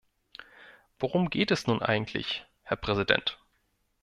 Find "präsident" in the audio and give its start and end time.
2.75-3.39